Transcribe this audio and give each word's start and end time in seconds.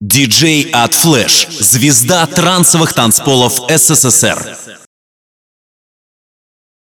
Диджей 0.00 0.70
от 0.72 0.92
Flash, 0.92 1.50
звезда 1.50 2.26
трансовых 2.26 2.92
танцполов 2.92 3.62
СССР. 3.70 4.85